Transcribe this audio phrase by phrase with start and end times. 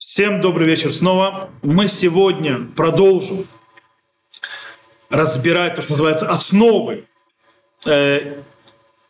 [0.00, 1.50] Всем добрый вечер снова.
[1.60, 3.48] Мы сегодня продолжим
[5.10, 7.04] разбирать то, что называется основы
[7.84, 8.36] э,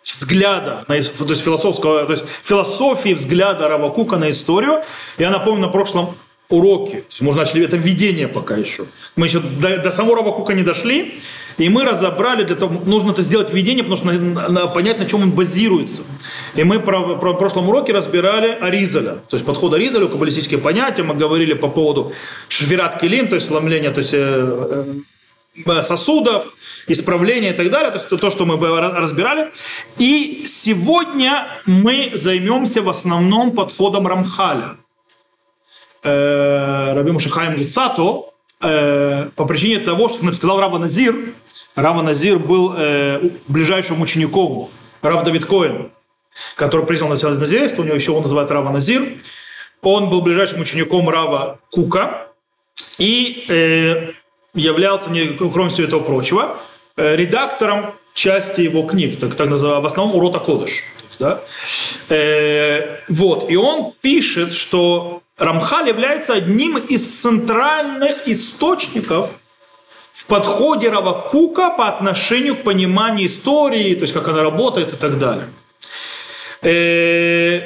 [0.02, 4.82] взгляда, то есть философского, то есть философии взгляда Равакука на историю.
[5.18, 6.16] Я напомню, на прошлом
[6.48, 8.86] уроке, то есть мы начали, это введение пока еще.
[9.14, 11.18] Мы еще до, до самого Равакука не дошли,
[11.58, 15.06] и мы разобрали, для того, нужно это сделать введение, потому что на, на, понять, на
[15.06, 16.02] чем он базируется.
[16.54, 21.02] И мы про, про, в прошлом уроке разбирали Аризаля, то есть подход Аризаля, каббалистические понятия,
[21.02, 22.12] мы говорили по поводу
[22.48, 24.84] швират келим, то есть сломления, то есть э,
[25.66, 26.52] э, сосудов,
[26.86, 28.56] исправления и так далее, то есть то, что мы
[28.90, 29.52] разбирали.
[29.98, 34.76] И сегодня мы займемся в основном подходом Рамхаля.
[36.02, 38.30] Э, Раби Мушахаем Люцато,
[38.60, 41.14] э, по причине того, что, как сказал Рава Назир,
[41.78, 44.68] Рава Назир был э, ближайшим учеником
[45.00, 45.90] Рав Давид Коэн,
[46.56, 49.06] который признал на себя назирство, у него еще его называют Рава Назир.
[49.82, 52.26] Он был ближайшим учеником Рава Кука
[52.98, 54.10] и э,
[54.54, 56.56] являлся, кроме всего этого прочего,
[56.96, 60.82] э, редактором части его книг, так, так называемого, в основном Урота Кодыш.
[61.20, 61.42] Да?
[62.08, 69.30] Э, вот, и он пишет, что Рамхаль является одним из центральных источников
[70.18, 75.16] в подходе Равакука по отношению к пониманию истории, то есть как она работает и так
[75.16, 75.48] далее.
[76.60, 77.60] Э,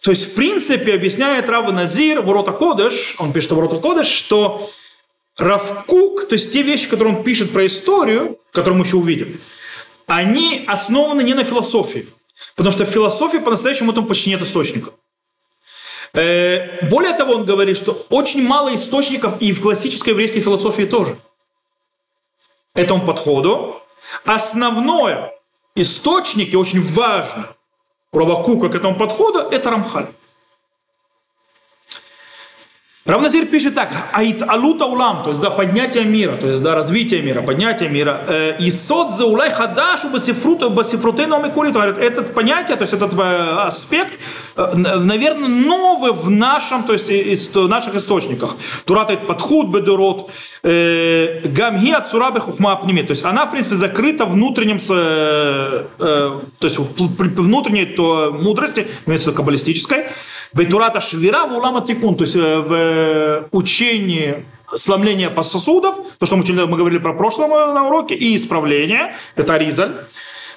[0.00, 4.06] то есть, в принципе, объясняет Рава Назир в Рота Кодыш, он пишет в Рота Кодыш,
[4.06, 4.70] что
[5.38, 9.40] Равкук, то есть те вещи, которые он пишет про историю, которые мы еще увидим,
[10.06, 12.06] они основаны не на философии.
[12.54, 14.94] Потому что в философии по-настоящему там почти нет источников.
[16.12, 21.18] Э, более того, он говорит, что очень мало источников и в классической еврейской философии тоже.
[22.74, 23.82] Этому подходу.
[24.24, 25.32] Основное
[25.74, 27.48] источники, очень важно,
[28.12, 30.06] Равакука к этому подходу, это Рамхаль.
[33.10, 37.22] Равназир пишет так, аит алута улам, то есть да, поднятие мира, то есть да, развитие
[37.22, 38.24] мира, поднятие мира.
[38.28, 43.66] Э, и сот за улай хадашу басифруты басифруты номикули, это понятие, то есть этот э,
[43.66, 44.14] аспект,
[44.56, 48.54] э, наверное, новый в нашем, то есть из наших источниках.
[48.84, 50.30] Туратает подход бедурот,
[50.62, 57.86] гамги от сурабы хухма апними, то есть она, в принципе, закрыта внутренним, то есть внутренней
[57.86, 60.06] то мудрости, имеется в виду каббалистической,
[60.52, 64.44] Бейтурата швира в улама тикун, то есть э, в э, учении
[64.74, 69.54] сломления сосудов, то, что мы, мы говорили про прошлом э, на уроке, и исправление, это
[69.54, 69.92] Аризаль.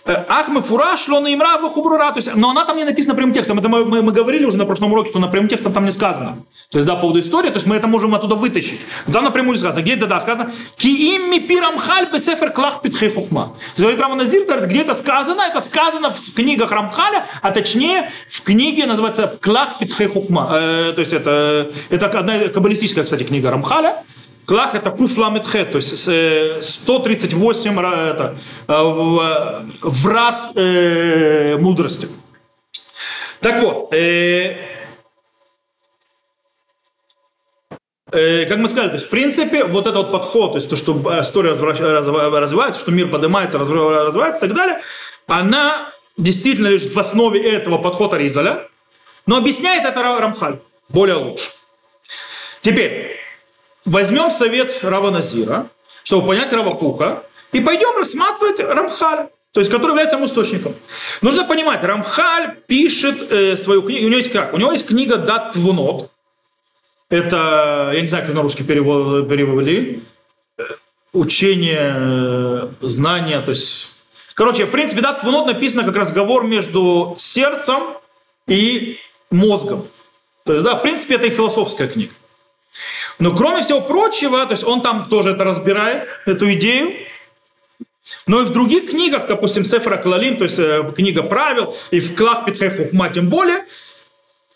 [0.05, 2.11] Ахме фураж, лона имра, хубрура.
[2.11, 3.59] То есть, но она там не написана прямым текстом.
[3.59, 5.91] Это мы, мы, мы говорили уже на прошлом уроке, что на прямым текстом там не
[5.91, 6.37] сказано.
[6.71, 8.79] То есть, да, по поводу истории, то есть мы это можем оттуда вытащить.
[9.11, 9.81] Там напрямую не сказано.
[9.81, 13.53] Где это, да, сказано, ки имми пирам халь бесефер клах питхей хухма.
[13.77, 15.41] Говорит Рама Назир, где это сказано?
[15.41, 20.49] Это сказано в книгах Рамхаля, а точнее в книге называется Клах питхей хухма.
[20.51, 24.03] Э, то есть это, это одна каббалистическая, кстати, книга Рамхаля.
[24.45, 28.37] Клах это куфламетхе, то есть 138 э, это,
[28.67, 32.09] э, э, врат э, мудрости.
[33.39, 34.55] Так вот, э,
[38.11, 40.93] как мы сказали, то есть в принципе вот этот вот подход, то есть то, что
[41.21, 44.81] история развивается, что мир поднимается, развивается и так далее,
[45.27, 48.67] она действительно лежит в основе этого подхода Ризаля,
[49.25, 51.49] но объясняет это Рамхаль более лучше.
[52.61, 53.22] Теперь,
[53.85, 55.67] возьмем совет Рава Назира,
[56.03, 60.75] чтобы понять Рава Кука, и пойдем рассматривать Рамхаля, то есть который является источником.
[61.21, 64.53] Нужно понимать, Рамхаль пишет э, свою книгу, у него есть как?
[64.53, 66.09] У него есть книга Дат Твунот,
[67.09, 70.03] это, я не знаю, как на русский перевод, перевели,
[70.57, 70.63] э,
[71.13, 73.89] учение, э, знания, то есть...
[74.33, 77.83] Короче, в принципе, Дат Твунот написано как разговор между сердцем
[78.47, 78.97] и
[79.29, 79.87] мозгом.
[80.43, 82.13] То есть, да, в принципе, это и философская книга.
[83.19, 86.93] Но кроме всего прочего, то есть он там тоже это разбирает, эту идею.
[88.27, 92.15] Но и в других книгах, допустим, Сефра Клалим, то есть э, книга правил, и в
[92.15, 93.63] Клах Петхе Хухма тем более,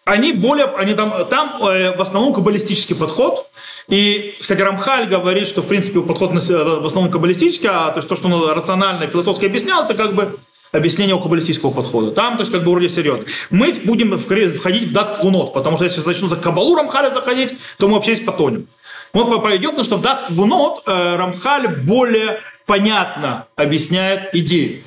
[0.04, 3.50] они более, они там, там э, в основном каббалистический подход.
[3.88, 8.16] И, кстати, Рамхаль говорит, что, в принципе, подход в основном каббалистический, а то есть то,
[8.16, 10.38] что он рационально и философски объяснял, это как бы
[10.72, 12.12] объяснение у каббалистического подхода.
[12.12, 13.26] Там, то есть, как бы вроде серьезно.
[13.50, 17.88] Мы будем входить в дат твунот, потому что если начну за кабалу Рамхаля заходить, то
[17.88, 18.68] мы вообще здесь потонем.
[19.14, 24.84] Мы пойдем, потому что в дат твунот э, Рамхаль более понятно объясняет идею.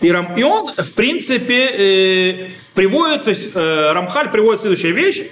[0.00, 5.22] И, Рам, и он, в принципе, э, приводит, то есть э, Рамхаль приводит следующую вещь.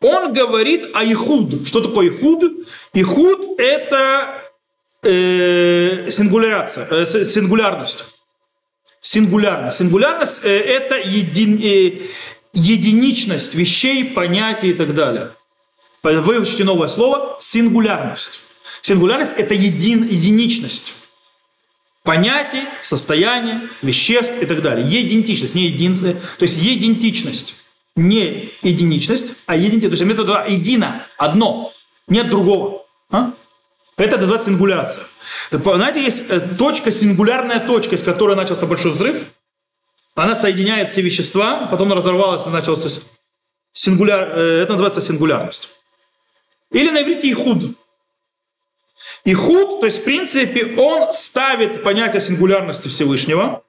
[0.00, 1.66] Он говорит о Ихуд.
[1.66, 2.44] Что такое Ихуд?
[2.94, 4.42] Ихуд– это
[5.02, 8.15] э, сингуляция, э, сингулярность
[9.06, 9.78] сингулярность.
[9.78, 12.00] Сингулярность э,– это един, э,
[12.52, 15.30] единичность вещей, понятий и так далее.
[16.02, 18.40] Выучите новое слово– сингулярность.
[18.82, 20.94] Сингулярность– это един, единичность.
[22.02, 24.86] Понятий, состояний, веществ и так далее.
[24.86, 26.14] Единичность, не единственное.
[26.14, 27.56] То есть единичность.
[27.94, 29.82] Не единичность, а единичность.
[29.82, 31.72] То есть имеется в виду едино, одно,
[32.08, 32.84] нет другого.
[33.10, 33.32] А?
[33.96, 35.04] Это называется сингуляция.
[35.50, 39.24] Знаете, есть э, точка, сингулярная точка, из которой начался большой взрыв.
[40.14, 42.88] Она соединяет все вещества, потом разорвалась и начался
[43.72, 45.68] сингуляр, э, это называется сингулярность.
[46.72, 47.76] Или на иврите ихуд.
[49.24, 53.62] Ихуд, то есть в принципе он ставит понятие сингулярности Всевышнего,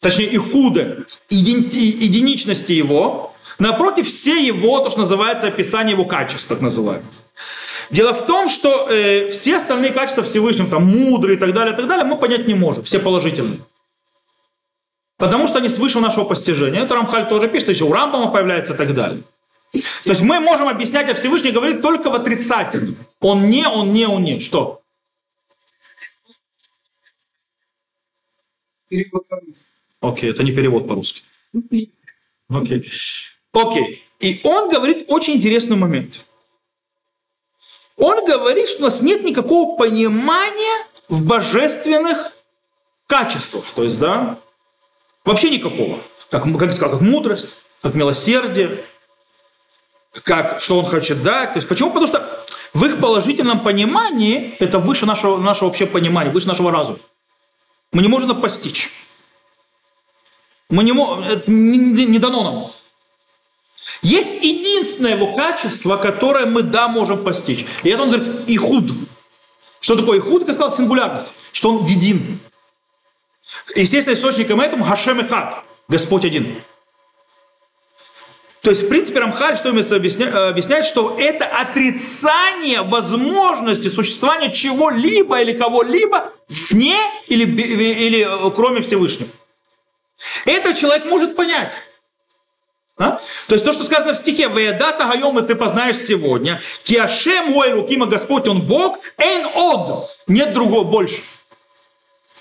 [0.00, 7.04] точнее ихуда, единичности его, напротив все его, то, что называется описание его качеств, так называемых.
[7.90, 11.76] Дело в том, что э, все остальные качества Всевышнего, там, мудрый и так далее, и
[11.76, 13.60] так далее, мы понять не можем, все положительные.
[15.16, 16.80] Потому что они свыше нашего постижения.
[16.80, 19.22] Это Рамхаль тоже пишет, еще у Рамбама появляется и так далее.
[19.72, 22.96] То есть мы можем объяснять, а Всевышний говорит только в отрицательном.
[23.20, 24.40] Он не, он не, он не.
[24.40, 24.82] Что?
[28.88, 29.66] Перевод по-русски.
[30.00, 31.22] Окей, это не перевод по-русски.
[32.48, 32.90] Окей.
[33.52, 34.04] Окей.
[34.20, 36.24] И он говорит очень интересный момент.
[38.00, 42.32] Он говорит, что у нас нет никакого понимания в божественных
[43.06, 43.64] качествах.
[43.74, 44.38] То есть, да,
[45.24, 46.00] вообще никакого.
[46.30, 47.48] Как, как, как мудрость,
[47.82, 48.86] как милосердие,
[50.24, 51.52] как, что он хочет дать.
[51.52, 51.90] То есть почему?
[51.90, 52.26] Потому что
[52.72, 56.98] в их положительном понимании это выше нашего, нашего вообще понимания, выше нашего разума.
[57.92, 58.90] Мы не можем это постичь.
[60.70, 60.92] Мы не,
[61.50, 62.72] не, не дано нам.
[64.02, 67.66] Есть единственное его качество, которое мы, да, можем постичь.
[67.82, 68.92] И это он говорит ихуд.
[69.80, 70.44] Что такое ихуд?
[70.44, 71.32] Как сказал, сингулярность.
[71.52, 72.40] Что он един.
[73.74, 75.62] Естественно, источником этому Хашем и Хат.
[75.88, 76.62] Господь один.
[78.62, 85.40] То есть, в принципе, Рамхаль что имеется объясняет, объясняет, что это отрицание возможности существования чего-либо
[85.40, 89.30] или кого-либо вне или, или э, кроме Всевышнего.
[90.44, 91.72] Это человек может понять.
[93.00, 93.18] А?
[93.48, 98.04] То есть то, что сказано в стихе, «Веядата хайома ты познаешь сегодня, киашем мой рукима
[98.04, 101.22] Господь, Он Бог, эйн од, нет другого больше».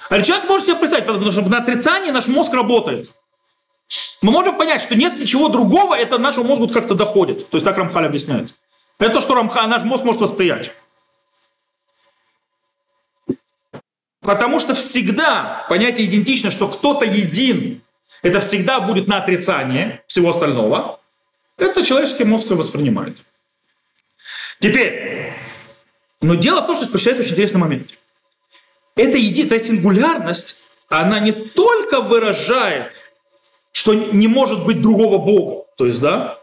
[0.10, 3.10] А человек может себе представить, потому что на отрицании наш мозг работает.
[4.22, 7.50] Мы можем понять, что нет ничего другого, это нашему мозгу как-то доходит.
[7.50, 8.54] То есть так Рамхаль объясняет.
[8.98, 10.72] Это то, что Рамхаль, наш мозг может восприять.
[14.20, 17.82] Потому что всегда понятие идентично, что кто-то един,
[18.22, 21.00] это всегда будет на отрицание всего остального.
[21.58, 23.18] Это человеческий мозг воспринимает.
[24.60, 25.34] Теперь,
[26.22, 27.98] но дело в том, что посчитает очень интересный момент.
[28.96, 30.58] Это единая сингулярность,
[30.90, 32.98] она не только выражает
[33.72, 35.66] что не может быть другого Бога.
[35.78, 36.40] То есть, да,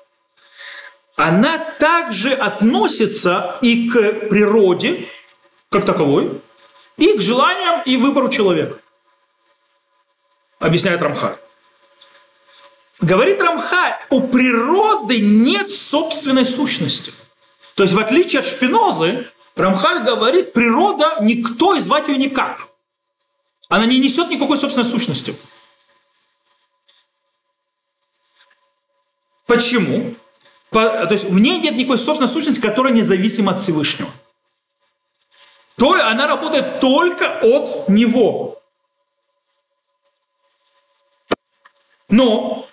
[1.16, 5.08] она также относится и к природе,
[5.70, 6.40] как таковой,
[6.96, 8.78] и к желаниям и выбору человека.
[10.58, 11.36] Объясняет Рамхаль.
[13.06, 17.14] Говорит Рамхаль, у природы нет собственной сущности.
[17.76, 22.66] То есть, в отличие от Шпинозы, Рамхаль говорит, природа никто и звать ее никак.
[23.68, 25.36] Она не несет никакой собственной сущности.
[29.46, 30.16] Почему?
[30.70, 34.10] По, то есть в ней нет никакой собственной сущности, которая независима от Всевышнего.
[35.76, 38.60] То она работает только от него.
[42.08, 42.66] Но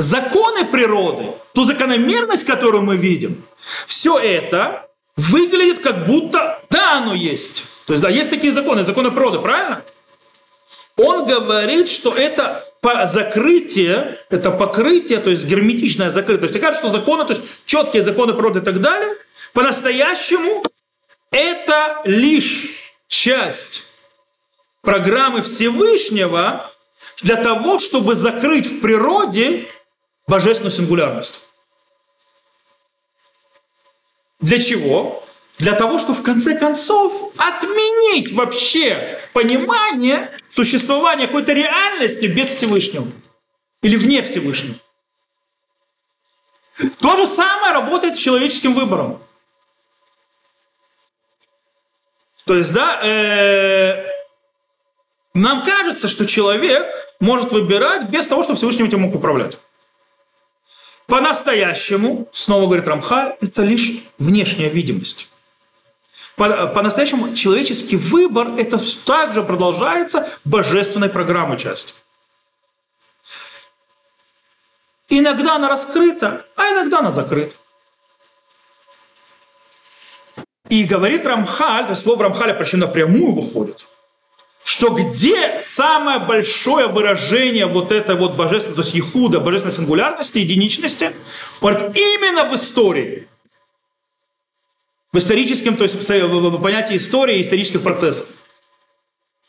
[0.00, 3.42] законы природы, ту закономерность, которую мы видим,
[3.86, 7.64] все это выглядит как будто да, оно есть.
[7.86, 9.84] То есть да, есть такие законы, законы природы, правильно?
[10.96, 12.66] Он говорит, что это
[13.04, 16.48] закрытие, это покрытие, то есть герметичное закрытие.
[16.48, 19.16] То есть кажется, что законы, то есть четкие законы природы и так далее,
[19.52, 20.62] по-настоящему
[21.30, 23.84] это лишь часть
[24.82, 26.70] программы Всевышнего
[27.22, 29.68] для того, чтобы закрыть в природе
[30.30, 31.42] божественную сингулярность.
[34.40, 35.22] Для чего?
[35.58, 43.08] Для того, чтобы в конце концов отменить вообще понимание существования какой-то реальности без Всевышнего
[43.82, 44.76] или вне Всевышнего.
[47.00, 49.22] То же самое работает с человеческим выбором.
[52.46, 54.06] То есть, да, э,
[55.34, 56.86] нам кажется, что человек
[57.20, 59.58] может выбирать без того, чтобы Всевышний этим мог управлять.
[61.10, 65.28] По-настоящему, снова говорит Рамхаль, это лишь внешняя видимость.
[66.36, 71.94] По-настоящему человеческий выбор– это также продолжается божественной программой части.
[75.08, 77.56] Иногда она раскрыта, а иногда она закрыта.
[80.68, 83.88] И говорит Рамхаль, то есть слово Рамхаля почти напрямую выходит–
[84.70, 91.10] что где самое большое выражение вот этой вот божественной, то есть Ихуда, божественной сингулярности, единичности,
[91.60, 93.26] вот именно в истории.
[95.12, 98.28] В историческом, то есть в понятии истории и исторических процессов.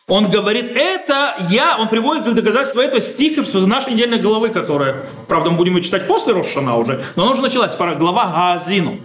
[0.07, 5.05] Он говорит, это я, он приводит как доказательство этого стих из нашей недельной главы, которая,
[5.27, 8.97] правда, мы будем ее читать после Рошана уже, но она уже началась, пора, глава Гаазину.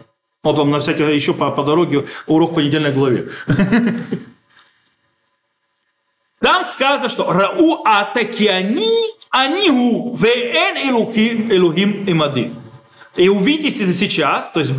[0.42, 3.28] Вот вам на всякий еще по, по дороге урок по недельной главе.
[6.46, 12.52] Там сказано, что Рау атакиани анигу вен элухим элухим имади.
[13.16, 14.70] И увидите сейчас, то есть,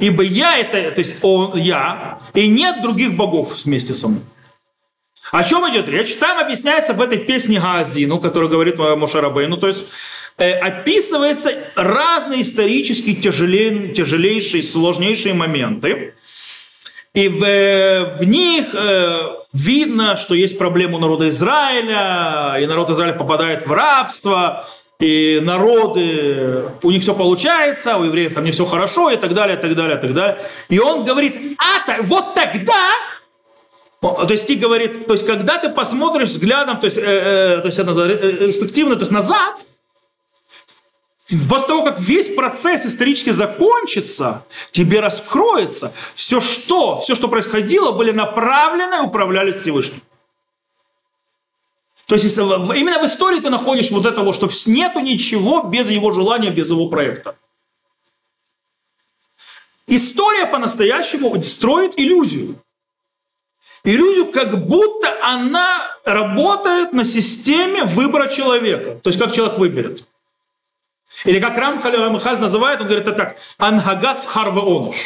[0.00, 4.22] ибо я это, то есть он, я, и нет других богов вместе со мной.
[5.30, 6.12] О чем идет речь?
[6.16, 9.86] Там объясняется в этой песне Гаазину, которую говорит Мошарабейну, то есть
[10.38, 16.15] э, описываются разные исторические тяжелей, тяжелейшие, сложнейшие моменты.
[17.16, 19.20] И в, в них э,
[19.54, 24.66] видно, что есть проблема народа Израиля, и народ Израиля попадает в рабство,
[25.00, 29.56] и народы, у них все получается, у евреев там не все хорошо, и так далее,
[29.56, 30.38] и так далее, и так далее.
[30.68, 32.74] И он говорит, а вот тогда
[34.00, 37.78] то есть говорит, то есть когда ты посмотришь взглядом, то есть, э, э, то есть
[37.78, 39.64] это, э, респективно, то есть назад,
[41.48, 48.12] после того, как весь процесс исторически закончится, тебе раскроется все, что, все, что происходило, были
[48.12, 50.00] направлены и управлялись Всевышним.
[52.06, 56.50] То есть именно в истории ты находишь вот этого, что нету ничего без его желания,
[56.50, 57.36] без его проекта.
[59.88, 62.60] История по-настоящему строит иллюзию
[63.86, 68.98] иллюзию, как будто она работает на системе выбора человека.
[69.02, 70.04] То есть, как человек выберет.
[71.24, 74.96] Или как Рамхаль Михаль называет, он говорит это так, ангагат харве онош.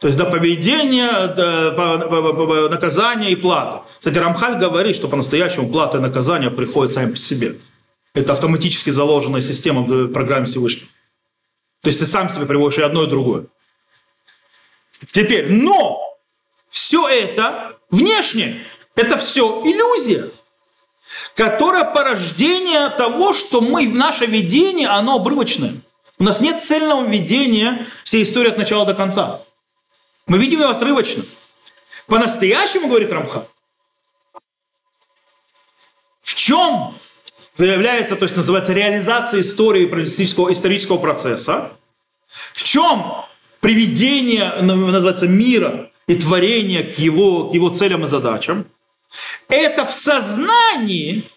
[0.00, 3.82] То есть до поведения, до наказания и плата.
[3.98, 7.56] Кстати, Рамхаль говорит, что по-настоящему плата и наказание приходят сами по себе.
[8.12, 10.88] Это автоматически заложенная система в программе Всевышнего.
[11.82, 13.46] То есть ты сам себе приводишь и одно, и другое.
[15.12, 16.02] Теперь, но
[16.68, 18.60] все это внешне,
[18.94, 20.30] это все иллюзия,
[21.34, 25.74] которая порождение того, что мы, наше видение, оно обрывочное.
[26.18, 29.42] У нас нет цельного видения всей истории от начала до конца.
[30.26, 31.22] Мы видим ее отрывочно.
[32.06, 33.46] По-настоящему, говорит Рамха,
[36.22, 36.94] в чем
[37.58, 41.72] является, то есть называется реализация истории исторического, исторического процесса,
[42.52, 43.24] в чем
[43.60, 48.66] приведение, называется, мира и творение к его, к его целям и задачам,
[49.48, 51.30] это в сознании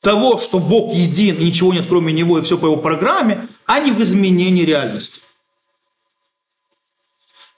[0.00, 3.80] того, что Бог един, и ничего нет кроме Него, и все по Его программе, а
[3.80, 5.20] не в изменении реальности.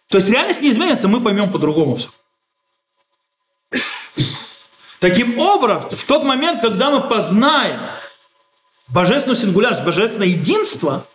[0.08, 2.10] То есть реальность не изменится, мы поймем по-другому все.
[4.98, 7.80] Таким образом, в тот момент, когда мы познаем
[8.88, 11.06] божественную сингулярность, божественное единство,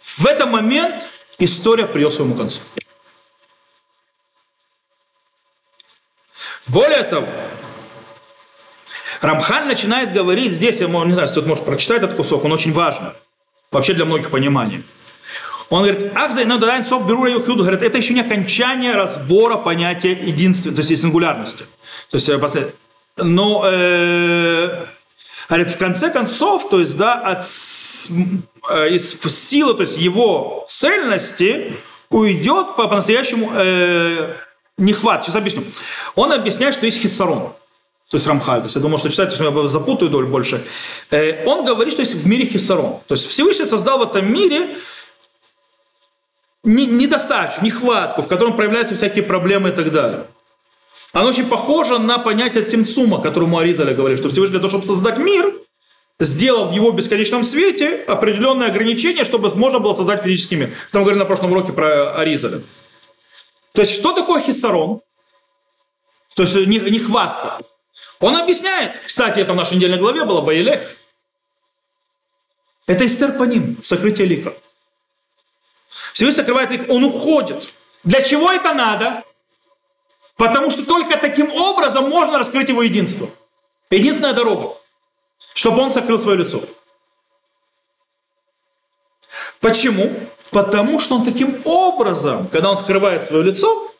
[0.00, 1.06] в этот момент
[1.38, 2.60] история придет к своему концу.
[6.68, 7.28] Более того,
[9.20, 12.72] Рамхан начинает говорить здесь, я не знаю, если кто-то может прочитать этот кусок, он очень
[12.72, 13.10] важный.
[13.70, 14.84] Вообще для многих пониманий.
[15.70, 20.72] Он говорит, Ахзай, но Дайнцов беру Юхюд, говорит, это еще не окончание разбора понятия единства,
[20.72, 21.64] то есть сингулярности.
[22.10, 22.70] То есть, э,
[23.16, 24.86] но э,
[25.48, 27.42] говорит, в конце концов, то есть, да, от,
[28.70, 31.76] э, из силы, то есть его цельности
[32.10, 34.34] уйдет по, по-настоящему э,
[34.78, 35.24] нехват.
[35.24, 35.64] Сейчас объясню.
[36.14, 37.52] Он объясняет, что есть хиссарон.
[38.10, 40.64] То есть Рамхаль, то есть я думаю, что читать, что я запутаю долю больше.
[41.10, 43.00] Э, он говорит, что есть в мире хиссарон.
[43.08, 44.76] То есть Всевышний создал в этом мире
[46.62, 50.26] недостачу, нехватку, в котором проявляются всякие проблемы и так далее.
[51.12, 55.18] Оно очень похоже на понятие цимцума, которому Аризаля говорит, что Всевышний для того, чтобы создать
[55.18, 55.52] мир,
[56.20, 60.70] сделал в его бесконечном свете определенные ограничения, чтобы можно было создать физический мир.
[60.92, 62.60] Там говорили на прошлом уроке про Аризаля.
[63.74, 65.02] То есть, что такое хиссарон?
[66.36, 67.58] То есть, нехватка.
[68.20, 70.96] Он объясняет, кстати, это в нашей недельной главе было, Ваилех.
[72.86, 74.54] Это Эстер по ним, сокрытие лика.
[76.12, 77.72] Всевышний сокрывает лик, он уходит.
[78.04, 79.24] Для чего это надо?
[80.36, 83.28] Потому что только таким образом можно раскрыть его единство.
[83.90, 84.76] Единственная дорога,
[85.54, 86.62] чтобы он сокрыл свое лицо.
[89.60, 90.14] Почему?
[90.54, 93.90] Потому что он таким образом, когда он скрывает свое лицо,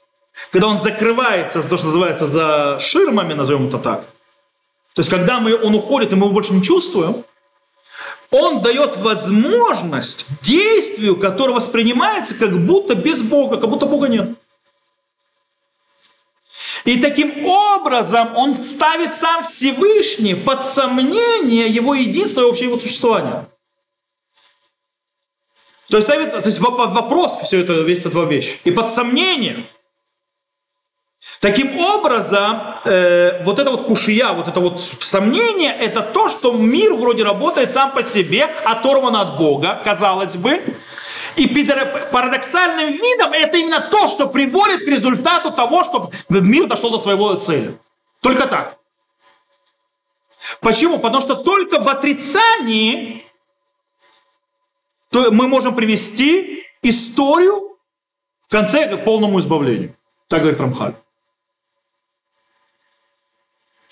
[0.52, 4.04] когда он закрывается, то, что называется, за ширмами, назовем это так,
[4.94, 7.24] то есть когда мы, он уходит, и мы его больше не чувствуем,
[8.30, 14.30] он дает возможность действию, которое воспринимается как будто без Бога, как будто Бога нет.
[16.84, 23.48] И таким образом он ставит сам Всевышний под сомнение его единства и общего его существования.
[25.90, 28.58] То есть, то есть вопрос все это, весь этот вещь.
[28.64, 29.66] И под сомнение.
[31.40, 36.94] Таким образом, э, вот это вот кушия, вот это вот сомнение, это то, что мир
[36.94, 40.62] вроде работает сам по себе, оторван от Бога, казалось бы.
[41.36, 41.48] И
[42.12, 47.34] парадоксальным видом это именно то, что приводит к результату того, чтобы мир дошел до своего
[47.34, 47.76] цели.
[48.20, 48.78] Только так.
[50.60, 50.98] Почему?
[50.98, 53.24] Потому что только в отрицании
[55.14, 57.78] то мы можем привести историю
[58.48, 59.94] в конце к полному избавлению.
[60.26, 60.94] Так говорит Рамхаль.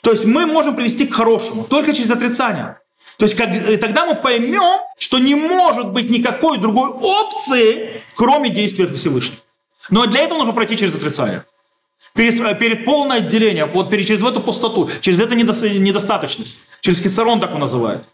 [0.02, 2.80] То есть мы можем привести к хорошему только через отрицание.
[3.18, 3.50] То есть как,
[3.80, 9.40] тогда мы поймем, что не может быть никакой другой опции, кроме действия Всевышнего.
[9.90, 11.44] Но для этого нужно пройти через отрицание.
[12.16, 17.60] Перед, перед полное отделение, вот через эту пустоту, через эту недостаточность, через хисарон так он
[17.60, 18.08] называет.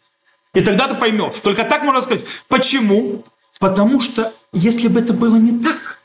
[0.54, 1.38] И тогда ты поймешь.
[1.42, 2.24] Только так можно сказать.
[2.48, 3.24] Почему?
[3.60, 6.00] Потому что если бы это было не так,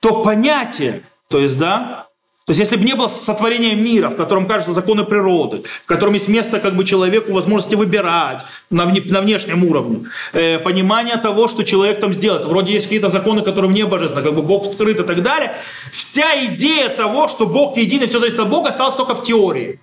[0.00, 2.08] то понятие, то есть, да,
[2.48, 6.14] то есть, если бы не было сотворения мира, в котором кажутся законы природы, в котором
[6.14, 11.62] есть место как бы человеку возможности выбирать на, на внешнем уровне, э, понимание того, что
[11.62, 15.02] человек там сделает, вроде есть какие-то законы, которые не божественны, как бы Бог скрыт и
[15.02, 15.58] так далее,
[15.92, 19.78] вся идея того, что Бог един и все зависит от Бога, осталась только в теории.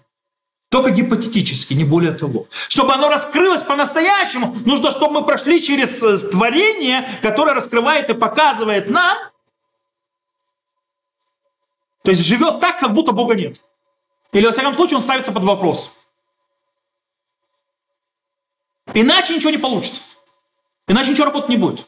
[0.75, 2.47] Только гипотетически, не более того.
[2.67, 8.89] Чтобы оно раскрылось по-настоящему, нужно, чтобы мы прошли через э, творение, которое раскрывает и показывает
[8.89, 9.17] нам,
[12.03, 13.63] то есть живет так, как будто Бога нет.
[14.33, 15.91] Или, во всяком случае, он ставится под вопрос.
[18.93, 20.01] Иначе ничего не получится.
[20.89, 21.87] Иначе ничего работать не будет.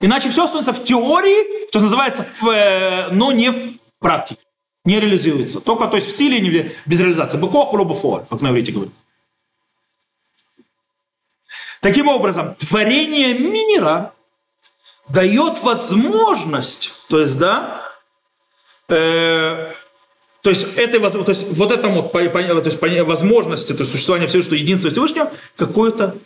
[0.00, 4.45] Иначе все останется в теории, что называется, в, э, но не в практике.
[4.86, 5.60] Не реализуется.
[5.60, 7.36] Только то есть в силе, не без реализации.
[7.36, 8.94] Быкох, лобофор, как на иврите говорят.
[11.82, 14.14] Таким образом, творение мира
[15.08, 17.86] дает возможность, то есть, да,
[18.88, 19.72] Э,
[20.42, 24.54] то есть, этой, то есть вот это вот, то есть, возможности, то есть существования Всевышнего,
[24.54, 26.16] единства Всевышнего, какой-то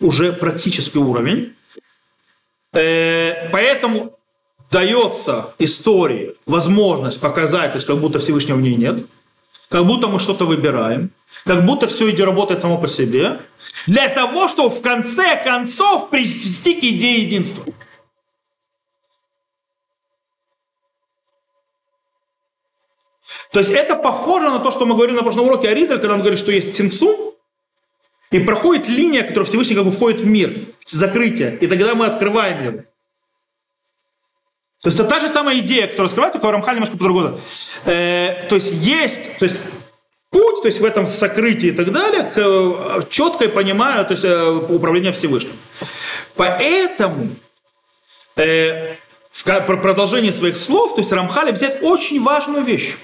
[0.00, 1.54] уже практический уровень.
[2.74, 4.18] Э, поэтому
[4.74, 9.06] дается истории возможность показать, то есть как будто Всевышнего в ней нет,
[9.68, 11.10] как будто мы что-то выбираем,
[11.44, 13.40] как будто все идет работает само по себе,
[13.86, 17.72] для того, чтобы в конце концов привести к идее единства.
[23.52, 26.14] То есть это похоже на то, что мы говорили на прошлом уроке о Ризаль, когда
[26.14, 27.36] он говорит, что есть Тинцу,
[28.32, 32.64] и проходит линия, которая Всевышний как бы входит в мир, закрытие, и тогда мы открываем
[32.64, 32.84] его.
[34.84, 37.40] То есть это та же самая идея, которую раскрывает, только Рамхаль немножко по-другому.
[37.86, 39.58] Э, то есть есть, то есть
[40.28, 44.26] путь, то есть в этом сокрытии и так далее, к э, четкое понимаю, то есть
[44.26, 45.56] э, управление Всевышним.
[46.36, 47.30] Поэтому
[48.36, 48.96] э,
[49.32, 52.96] в продолжении своих слов, то есть Рамхаль взять очень важную вещь.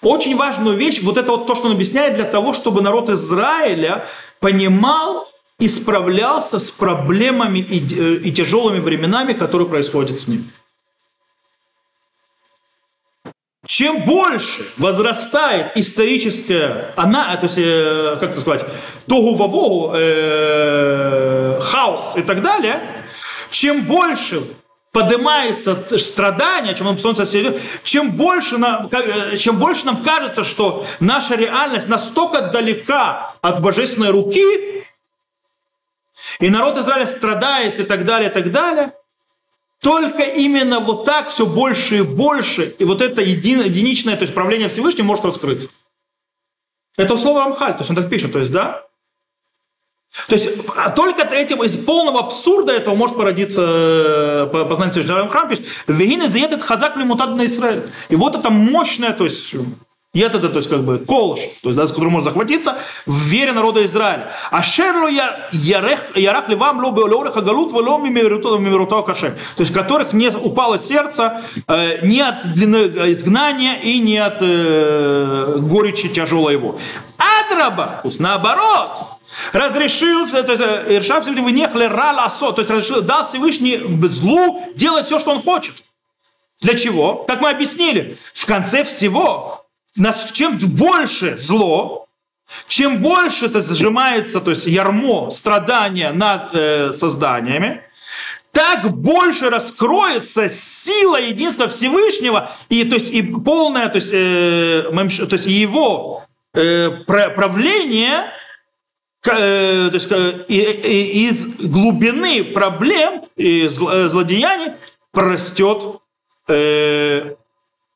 [0.00, 4.06] Очень важную вещь, вот это вот то, что он объясняет, для того, чтобы народ Израиля
[4.38, 10.50] понимал и справлялся с проблемами и, э, и тяжелыми временами, которые происходят с ним.
[13.66, 18.64] Чем больше возрастает историческая, она, то есть, э, как это сказать,
[19.08, 22.80] тогу-вавогу, э, хаос и так далее,
[23.50, 24.42] чем больше
[24.92, 27.26] поднимается страдание, чем он солнце
[27.82, 34.10] чем больше, нам, э, чем больше нам кажется, что наша реальность настолько далека от божественной
[34.10, 34.85] руки,
[36.40, 38.92] и народ Израиля страдает и так далее, и так далее,
[39.80, 44.34] только именно вот так все больше и больше, и вот это един, единичное, то есть
[44.34, 45.68] правление Всевышнего может раскрыться.
[46.96, 48.86] Это слово Рамхаль, то есть он так пишет, то есть, да,
[50.28, 55.28] то есть а только этим, из полного абсурда этого может породиться э, познание Всевышнего.
[55.28, 57.90] Храм пишет, «Вегины заедет хазак лимутад на Израиль».
[58.08, 59.54] И вот это мощное, то есть
[60.16, 63.18] Ед это, то есть как бы колш, то есть, да, с которым можно захватиться в
[63.24, 64.32] вере народа Израиля.
[64.50, 65.08] А шерло
[65.52, 69.34] ярах ли вам ло беолеореха галут вело мимируто кашем.
[69.56, 75.56] То есть, которых не упало сердце э, ни от длины изгнания и ни от э,
[75.58, 76.78] горечи тяжелого его.
[77.18, 79.18] Адраба, то есть наоборот,
[79.52, 85.32] разрешил, Иршав Всевышний нехле рал асо, то есть разрешил, дал Всевышний злу делать все, что
[85.32, 85.74] он хочет.
[86.62, 87.24] Для чего?
[87.28, 89.65] Как мы объяснили, в конце всего,
[89.96, 92.06] нас чем больше зло,
[92.68, 97.82] чем больше это сжимается, то есть ярмо, страдания над э, созданиями,
[98.52, 105.36] так больше раскроется сила единства Всевышнего и, то есть, и полное, то есть, э, то
[105.36, 108.30] есть его э, правление
[109.26, 110.10] э, то есть,
[110.48, 114.72] из глубины проблем и э, злодеяний
[115.12, 116.00] прорастет
[116.48, 117.34] э,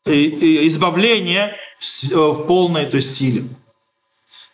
[0.04, 3.44] избавление в, в полной то есть, силе.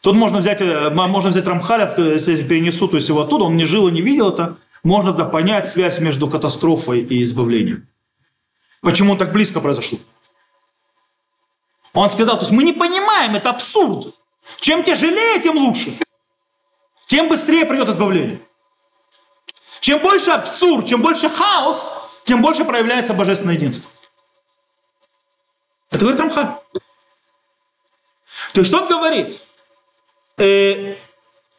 [0.00, 0.60] Тут можно взять,
[0.92, 4.30] можно взять Рамхаля, если перенесу то есть его оттуда, он не жил и не видел
[4.30, 7.88] это, можно да понять связь между катастрофой и избавлением.
[8.80, 9.98] Почему так близко произошло?
[11.92, 14.14] Он сказал, то есть мы не понимаем, это абсурд.
[14.60, 15.98] Чем тяжелее, тем лучше.
[17.06, 18.40] Тем быстрее придет избавление.
[19.80, 21.90] Чем больше абсурд, чем больше хаос,
[22.24, 23.90] тем больше проявляется божественное единство.
[25.90, 26.56] Это говорит Рамхаль.
[28.56, 29.38] То есть что он говорит?
[30.38, 30.96] Э,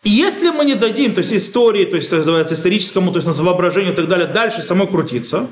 [0.02, 3.96] если мы не дадим, то есть истории, то есть называется историческому, то есть воображению и
[3.96, 5.48] так далее, дальше само крутиться,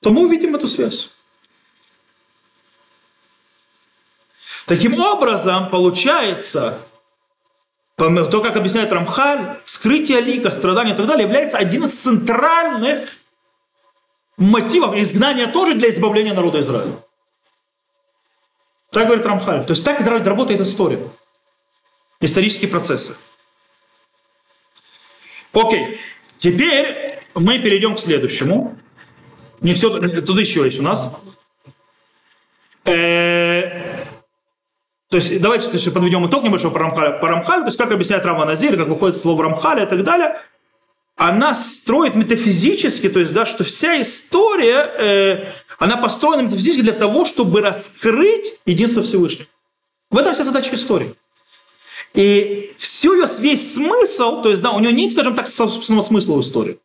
[0.00, 1.10] то мы увидим эту связь.
[4.66, 6.80] Таким образом, получается,
[7.94, 13.10] то, как объясняет Рамхаль, скрытие лика, страдания и так далее является один из центральных
[14.38, 17.05] мотивов изгнания тоже для избавления народа Израиля.
[18.90, 19.64] Так говорит Рамхаль.
[19.64, 21.00] То есть так работает история.
[22.20, 23.16] Исторические процессы.
[25.52, 26.00] Окей.
[26.38, 28.76] Теперь мы перейдем к следующему.
[29.60, 31.20] Не все, тут еще есть у нас.
[32.84, 34.04] Э,
[35.08, 37.18] то есть давайте подведем итог небольшой по Рамхалю.
[37.20, 40.40] По Рамхалю, то есть как объясняет Рама Назир, как выходит слово Рамхаля и так далее,
[41.16, 47.24] она строит метафизически, то есть, да, что вся история, э, она построена метафизически для того,
[47.24, 49.48] чтобы раскрыть единство Всевышнего.
[50.10, 51.14] В этом вся задача истории.
[52.12, 56.34] И все ее, весь смысл, то есть, да, у нее нет, скажем так, собственного смысла
[56.34, 56.78] в истории.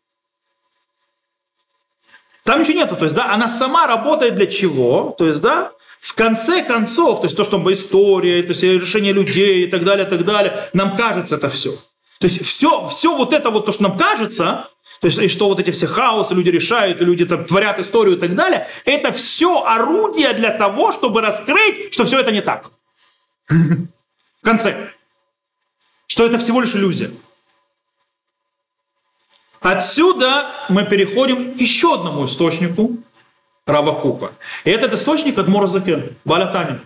[2.43, 5.13] Там ничего нету, то есть, да, она сама работает для чего?
[5.17, 9.65] То есть, да, в конце концов, то есть то, что история, то есть решение людей
[9.65, 11.77] и так далее, и так далее, нам кажется это все.
[12.21, 14.69] То есть все, все вот это вот, то, что нам кажется,
[15.01, 18.15] то есть и что вот эти все хаосы люди решают, и люди там творят историю
[18.15, 22.69] и так далее, это все орудие для того, чтобы раскрыть, что все это не так.
[23.49, 24.91] В конце.
[26.05, 27.09] Что это всего лишь иллюзия.
[29.59, 32.97] Отсюда мы переходим к еще одному источнику,
[33.65, 34.33] Рава Кука.
[34.63, 36.81] И этот источник от Морозакен, Балятани.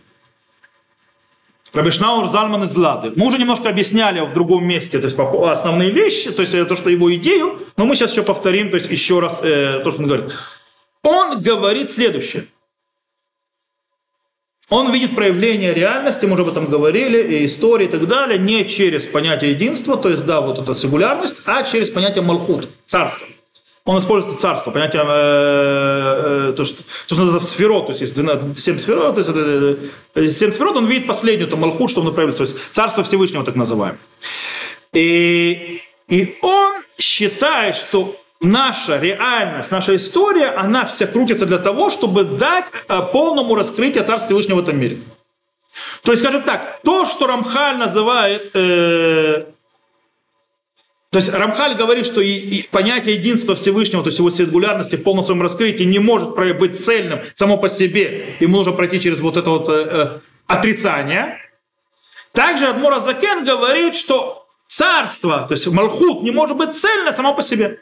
[1.75, 3.11] Рабишнаур Зальман из Лады.
[3.15, 6.89] Мы уже немножко объясняли в другом месте то есть, основные вещи, то есть то, что
[6.89, 10.07] его идею, но мы сейчас еще повторим, то есть еще раз э, то, что он
[10.07, 10.31] говорит.
[11.03, 12.45] Он говорит следующее.
[14.69, 18.65] Он видит проявление реальности, мы уже об этом говорили, и истории и так далее, не
[18.65, 23.27] через понятие единства, то есть, да, вот эта сингулярность, а через понятие малхут, царство
[23.85, 28.15] он использует царство, понятие, э, э, то, что, то, что называется сферот, то есть есть
[28.15, 32.07] 12, 7 сферот, то есть это, 7 сферот, он видит последнюю, то Малхут, что он
[32.07, 33.99] направляет, то есть царство Всевышнего так называемое.
[34.93, 42.23] И, и он считает, что наша реальность, наша история, она вся крутится для того, чтобы
[42.23, 44.97] дать э, полному раскрытию Царства Всевышнего в этом мире.
[46.03, 49.43] То есть, скажем так, то, что Рамхаль называет э,
[51.15, 55.03] то есть Рамхаль говорит, что и, и понятие единства Всевышнего, то есть его сингулярности в
[55.03, 58.35] полном своем раскрытии не может быть цельным само по себе.
[58.41, 61.37] Ему нужно пройти через вот это вот э, э отрицание.
[62.33, 67.41] Также Адмура Закен говорит, что царство, то есть Малхут, не может быть цельно само по
[67.41, 67.79] себе.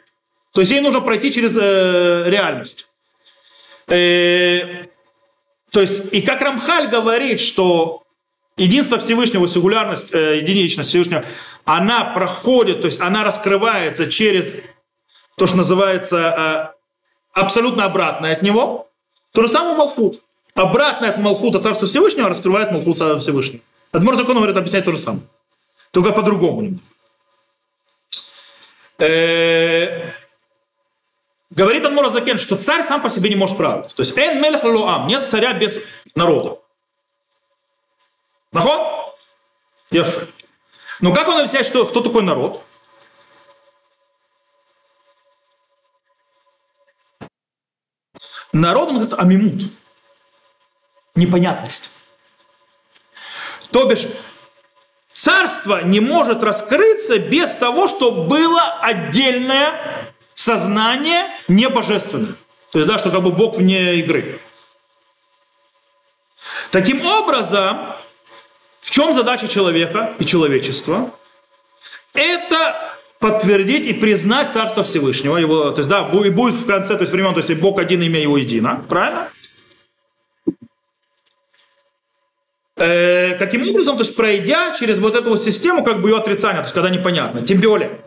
[0.52, 2.86] То есть ей нужно пройти через э, реальность.
[3.88, 4.84] Э,
[5.72, 8.03] то есть, и как Рамхаль говорит, что
[8.56, 11.24] единство Всевышнего, сингулярность, э, единичность Всевышнего,
[11.64, 14.52] она проходит, то есть она раскрывается через
[15.36, 16.74] то, что называется
[17.34, 18.88] э, абсолютно обратное от него.
[19.32, 20.20] То же самое Малфут.
[20.54, 23.60] Обратное от Малфута Царства Всевышнего раскрывает Малфут Царства Всевышнего.
[23.90, 25.24] Адмор закон говорит, объяснять то же самое.
[25.90, 26.78] Только по-другому.
[28.98, 30.12] Э,
[31.50, 33.94] говорит Адмор Закен, что царь сам по себе не может править.
[33.94, 34.62] То есть «Эн мелех
[35.08, 35.80] нет царя без
[36.14, 36.58] народа.
[38.54, 39.12] Нахон?
[39.90, 40.28] Еф.
[41.00, 42.62] Ну как он объясняет, что, кто такой народ?
[48.52, 49.64] Народ, он говорит, амимут.
[51.16, 51.90] Непонятность.
[53.72, 54.06] То бишь,
[55.12, 62.36] царство не может раскрыться без того, чтобы было отдельное сознание небожественное.
[62.70, 64.40] То есть, да, что как бы Бог вне игры.
[66.70, 67.96] Таким образом,
[68.94, 71.10] чем задача человека и человечества?
[72.12, 75.36] Это подтвердить и признать Царство Всевышнего.
[75.36, 78.02] Его, то есть, да, и будет в конце, то есть времен, то есть Бог один,
[78.02, 78.84] имя его едино.
[78.88, 79.28] Правильно?
[82.76, 83.96] Э, каким образом?
[83.96, 86.88] То есть пройдя через вот эту вот систему, как бы ее отрицания, то есть когда
[86.88, 87.42] непонятно.
[87.42, 87.98] Тем более.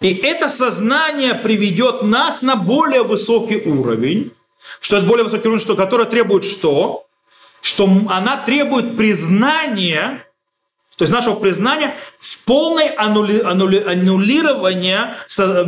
[0.00, 4.32] И это сознание приведет нас на более высокий уровень.
[4.80, 7.06] Что это более высокий уровень, что, который требует что?
[7.60, 10.26] Что она требует признания,
[11.02, 15.16] то есть нашего признания в полной аннули, аннули, аннулирования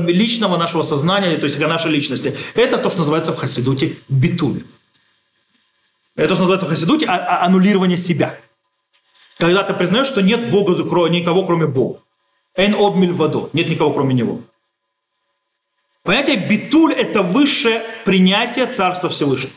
[0.06, 2.36] личного нашего сознания, то есть нашей личности.
[2.54, 4.62] Это то, что называется в Хасидуте битуль.
[6.14, 8.38] Это то, что называется в Хасидуте а, а, аннулирование себя.
[9.36, 10.74] Когда ты признаешь, что нет Бога,
[11.08, 11.98] никого, кроме Бога.
[12.54, 13.50] Эн од мильвадо.
[13.54, 14.40] Нет никого, кроме Него.
[16.04, 19.50] Понятие битуль– это высшее принятие Царства Всевышнего.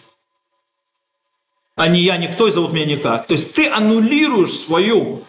[1.76, 3.28] А не я, никто, и зовут меня никак.
[3.28, 5.24] То есть ты аннулируешь свою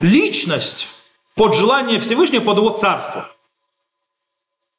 [0.00, 0.88] личность
[1.34, 3.30] под желание Всевышнего, под его царство.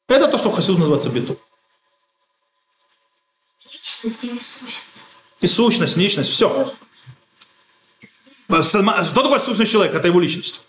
[0.08, 1.36] Это то, что в Хасиду называется битуль.
[5.40, 6.74] И сущность, личность, все.
[8.48, 9.98] Что такое сущность человека?
[9.98, 10.60] Это его личность.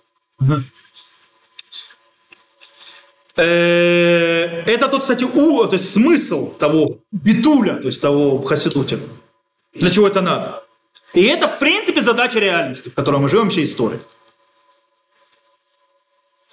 [3.36, 8.99] Э, это тот, кстати, у, то есть смысл того битуля, то есть того в Хасидуте.
[9.75, 10.63] Для чего это надо?
[11.13, 13.99] И это, в принципе, задача реальности, в которой мы живем, вообще истории.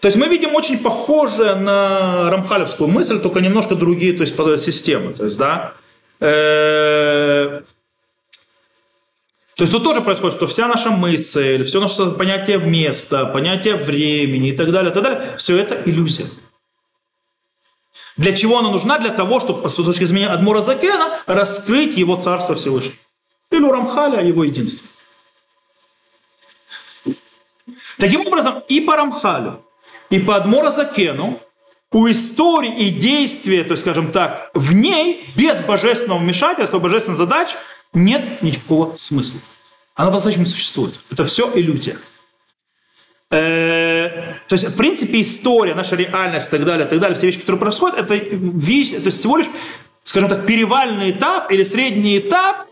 [0.04, 5.14] То есть мы видим очень похожее на рамхалевскую мысль, только немножко другие то есть, системы.
[5.14, 5.72] То есть, да,
[6.20, 7.62] э,
[9.56, 14.50] то есть тут тоже происходит, что вся наша мысль, все наше понятие места, понятие времени
[14.50, 16.26] и так далее, и так далее, все это иллюзия.
[18.18, 18.98] Для чего она нужна?
[18.98, 22.96] Для того, чтобы, с точки зрения Адмура Закена, раскрыть его царство Всевышнего.
[23.50, 24.86] Или у Рамхаля его единство.
[27.96, 29.64] Таким образом, и по Рамхалю,
[30.10, 31.40] и по Адмура Закену
[31.92, 37.56] у истории и действия, то есть, скажем так, в ней без божественного вмешательства, божественных задач
[37.92, 39.40] нет никакого смысла.
[39.94, 40.98] Она по-настоящему существует.
[41.10, 41.96] Это все иллюзия.
[43.30, 47.26] Э, то есть, в принципе, история, наша реальность и так далее, и так далее, все
[47.26, 49.46] вещи, которые происходят, это весь, то всего лишь,
[50.02, 52.66] скажем так, перевальный этап или средний этап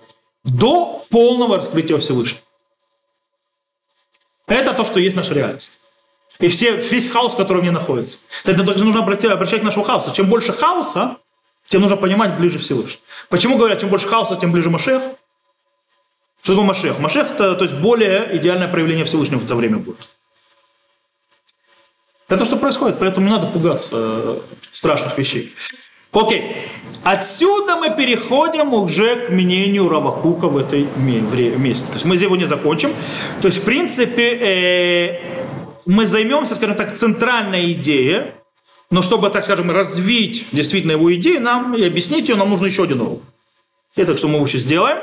[0.44, 2.42] до полного раскрытия Всевышнего.
[4.46, 5.78] Это то, что есть наша реальность.
[6.42, 8.18] И все, весь хаос, который в ней находится.
[8.44, 10.10] Это также нужно обращать, обращать к нашему хаосу.
[10.10, 11.18] Чем больше хаоса,
[11.68, 13.00] тем нужно понимать ближе Всевышнего.
[13.28, 15.02] Почему говорят, чем больше хаоса, тем ближе Машех?
[16.42, 16.98] Что такое Машех?
[16.98, 20.08] Машех это то есть более идеальное проявление Всевышнего в это время будет.
[22.28, 24.40] Это что происходит, поэтому не надо пугаться э,
[24.72, 25.54] страшных вещей.
[26.10, 26.56] Окей.
[27.04, 31.86] Отсюда мы переходим уже к мнению Равакука в этой месте.
[31.86, 32.92] То есть мы его не закончим.
[33.40, 35.41] То есть, в принципе, э,
[35.86, 38.32] мы займемся, скажем так, центральной идеей,
[38.90, 42.84] но чтобы, так скажем, развить действительно его идею, нам и объяснить ее, нам нужно еще
[42.84, 43.22] один урок.
[43.96, 44.98] Это что мы сейчас сделаем.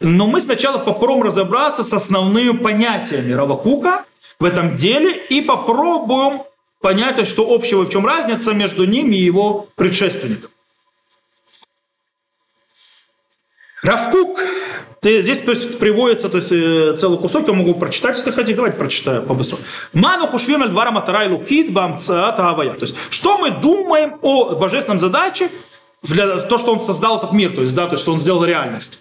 [0.00, 4.04] Но мы сначала попробуем разобраться с основными понятиями Равакука
[4.38, 6.42] в этом деле и попробуем
[6.80, 10.50] понять, что общего и в чем разница между ним и его предшественником.
[13.84, 14.40] Равкук,
[15.02, 18.78] здесь то есть, приводится то есть, э, целый кусок, я могу прочитать, если хотите, давайте
[18.78, 19.60] прочитаю побыстрее.
[19.92, 22.72] Ману хушвим двара матарай лукит бамцаата авая.
[22.72, 25.50] То есть, что мы думаем о божественном задаче,
[26.02, 28.44] для то, что он создал этот мир, то есть, да, то есть, что он сделал
[28.44, 28.98] реальность.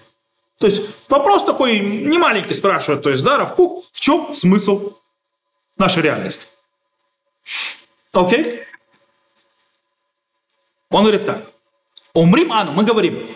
[0.60, 4.98] То есть вопрос такой не маленький спрашивает, то есть, да, Равкук, в чем смысл
[5.78, 6.48] нашей реальности?
[8.12, 8.64] Окей?
[10.90, 11.48] Он говорит так.
[12.14, 13.36] Умрим ану, мы говорим,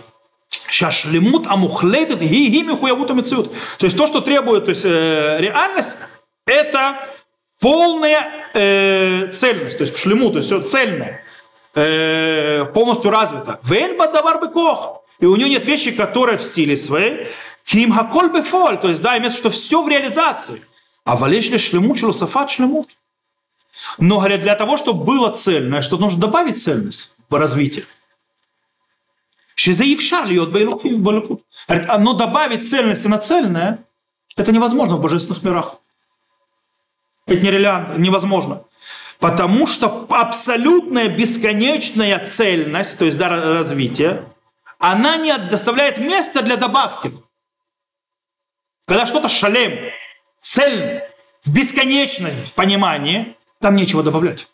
[0.78, 3.52] шашлемут амухлетет ги михуявут амициют.
[3.80, 5.98] То есть то, что требует то есть, э, реальность,
[6.46, 6.98] это
[7.60, 11.24] полная э, цельность, то есть шлему, то есть все цельное,
[11.74, 13.60] э, полностью развито.
[13.64, 15.02] Вельба давар бекох.
[15.20, 17.28] И у нее нет вещи, которые в стиле своей.
[17.66, 20.62] Ким хаколь бефоль, то есть да, имеется, что все в реализации.
[21.06, 22.90] А валеш ли шлемут, шлюсафат шлемут.
[23.98, 27.86] Но, говорят, для того, чтобы было цельное, что нужно добавить цельность в развитие.
[29.58, 31.42] Шизаившар льет балюкут.
[31.68, 33.84] Говорит, но добавить цельности на цельное,
[34.36, 35.78] это невозможно в божественных мирах.
[37.26, 38.64] Это нереально, невозможно.
[39.20, 44.24] Потому что абсолютная бесконечная цельность, то есть дар развития,
[44.78, 47.12] она не доставляет места для добавки.
[48.86, 49.92] Когда что-то шалем,
[50.40, 51.02] цель,
[51.42, 54.48] в бесконечном понимании, там нечего добавлять.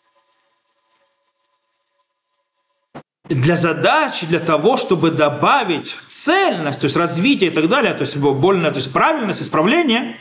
[3.24, 8.16] Для задачи, для того, чтобы добавить цельность, то есть развитие и так далее, то есть
[8.16, 10.18] больное, то есть правильность, исправление,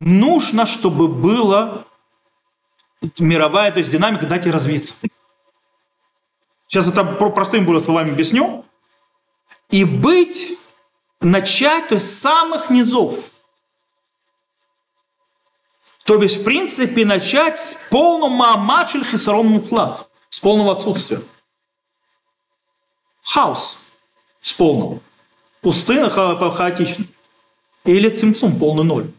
[0.00, 1.84] нужно, чтобы была
[3.18, 4.94] мировая, то есть динамика, дать ей развиться.
[6.66, 8.64] Сейчас это простым более словами объясню.
[9.68, 10.58] И быть,
[11.20, 13.30] начать, то есть с самых низов.
[16.06, 21.20] То есть, в принципе, начать с полного маамачель хисарон муфлат, с полного отсутствия.
[23.22, 23.78] Хаос
[24.40, 25.00] с полного.
[25.60, 27.04] Пустына ха хаотично.
[27.84, 29.10] Или цимцум, полный ноль.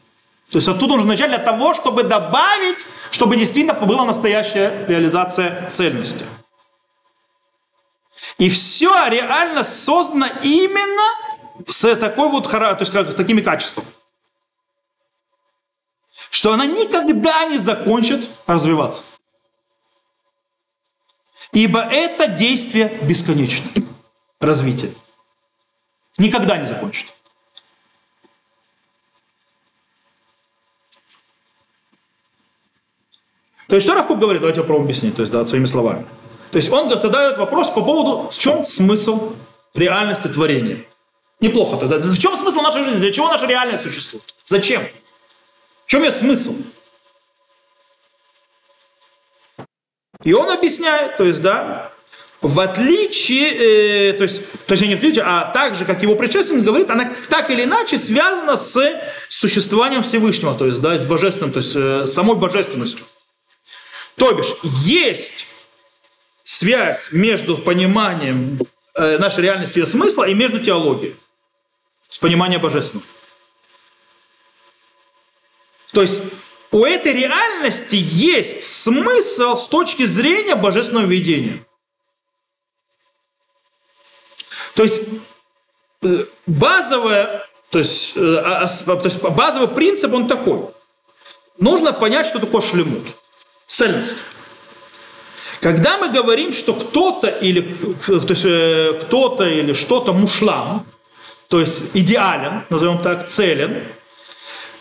[0.49, 6.23] То есть оттуда нужно начать для того, чтобы добавить, чтобы действительно была настоящая реализация цельности.
[8.37, 11.03] И все реально создано именно
[11.67, 13.87] с такой вот, то есть как, с такими качествами.
[16.29, 19.03] Что она никогда не закончит развиваться.
[21.53, 23.71] Ибо это действие бесконечное.
[24.39, 24.93] Развитие.
[26.17, 27.13] Никогда не закончит.
[33.67, 34.41] То есть, что Равкук говорит?
[34.41, 36.05] Давайте попробуем объяснить, то есть, да, своими словами.
[36.51, 39.33] То есть, он задает вопрос по поводу, в чем смысл
[39.73, 40.85] реальности творения.
[41.41, 41.97] Неплохо тогда.
[41.97, 42.99] В чем смысл нашей жизни?
[42.99, 44.23] Для чего наша реальность существует?
[44.45, 44.83] Зачем?
[45.87, 46.55] Чем ее смысл?
[50.23, 51.93] И он объясняет, то есть, да,
[52.41, 56.63] в отличие, э, то есть, точнее не в отличие, а так же, как его предшественник
[56.63, 58.77] говорит, она так или иначе связана с
[59.29, 63.05] существованием Всевышнего, то есть, да, с божественным, то есть, э, самой божественностью.
[64.17, 65.47] То бишь, есть
[66.43, 68.59] связь между пониманием
[68.95, 71.15] э, нашей реальности и ее смысла и между теологией,
[72.09, 73.05] с пониманием божественного.
[75.97, 76.21] То есть
[76.69, 81.65] у этой реальности есть смысл с точки зрения божественного видения.
[84.75, 85.01] То есть
[86.03, 90.69] э, базовое, то есть, э, а, то есть базовый принцип он такой.
[91.57, 93.07] Нужно понять, что такое шлемут
[93.67, 94.19] цельность.
[95.61, 97.73] Когда мы говорим, что кто-то или,
[98.05, 100.85] то есть, э, кто-то или что-то мушлам,
[101.47, 103.83] то есть идеален, назовем так, целен,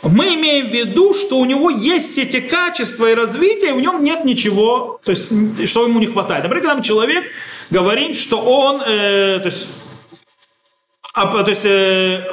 [0.08, 3.80] мы имеем в виду, что у него есть все эти качества и развитие, и в
[3.80, 5.30] нем нет ничего, то есть,
[5.68, 6.44] что ему не хватает.
[6.44, 7.30] Например, когда мы человек
[7.70, 9.68] говорим, что он, э, то есть,
[11.12, 12.24] а, то есть э,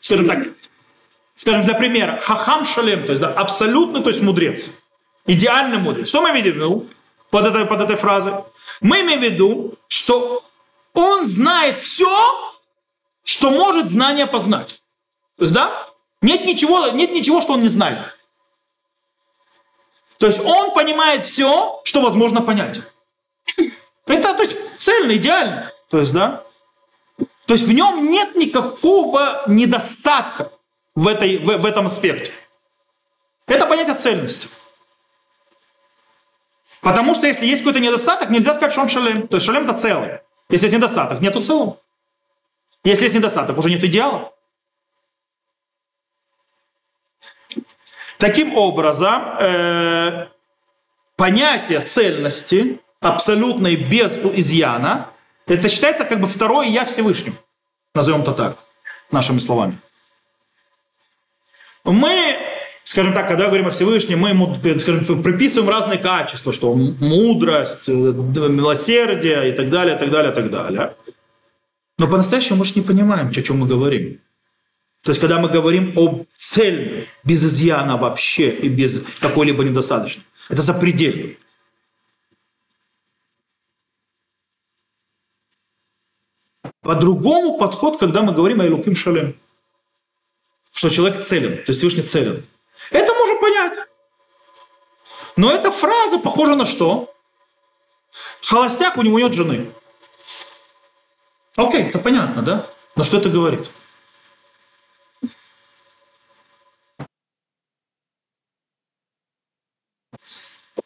[0.00, 0.44] скажем так,
[1.34, 4.68] скажем для примера, хахам шалем, то есть да, абсолютно, то есть мудрец.
[5.26, 6.08] Идеальный мудрец.
[6.08, 6.86] Что мы видим виду
[7.30, 8.34] под этой, под этой фразой?
[8.80, 10.44] Мы имеем в виду, что
[10.92, 12.10] он знает все,
[13.24, 14.82] что может знание познать.
[15.38, 15.88] То есть, да?
[16.24, 18.16] Нет ничего, нет ничего, что он не знает.
[20.16, 22.80] То есть он понимает все, что возможно понять.
[24.06, 25.70] Это то есть, цельно, идеально.
[25.90, 26.42] То есть, да?
[27.44, 30.50] То есть в нем нет никакого недостатка
[30.94, 32.32] в, этой, в, в этом аспекте.
[33.46, 34.48] Это понятие цельности.
[36.80, 39.28] Потому что если есть какой-то недостаток, нельзя сказать, что он шалем.
[39.28, 40.20] То есть шалем это целый.
[40.48, 41.76] Если есть недостаток, нету целого.
[42.82, 44.33] Если есть недостаток, уже нет идеала.
[48.24, 50.28] Таким образом, э,
[51.14, 55.10] понятие цельности, абсолютной без изъяна,
[55.46, 57.36] это считается как бы второе «я Всевышним».
[57.94, 58.56] Назовем это так,
[59.12, 59.76] нашими словами.
[61.84, 62.38] Мы
[62.84, 67.92] скажем так, когда говорим о Всевышнем, мы ему скажем, приписываем разные качества, что мудрость, э,
[67.92, 70.94] милосердие и так далее, и так далее, и так далее.
[71.98, 74.18] Но по-настоящему мы же не понимаем, о чем мы говорим.
[75.04, 80.62] То есть, когда мы говорим об цельном, без изъяна вообще и без какой-либо недостаточности, это
[80.62, 81.34] запредельно.
[86.80, 89.38] По-другому подход, когда мы говорим о Илуким Шалем.
[90.72, 92.44] Что человек целен, то есть Всевышний целен.
[92.90, 93.78] Это можно понять.
[95.36, 97.14] Но эта фраза похожа на что?
[98.42, 99.70] Холостяк, у него нет жены.
[101.56, 102.70] Окей, это понятно, да?
[102.96, 103.70] Но что это говорит?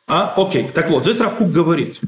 [0.09, 2.00] А, окей, так вот, здесь Равкук говорит.